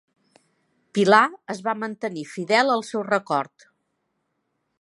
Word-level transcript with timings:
Pilar 0.97 1.19
es 1.55 1.61
va 1.69 1.75
mantenir 1.83 2.25
fidel 2.31 2.75
al 2.79 2.85
seu 2.91 3.07
record. 3.13 3.71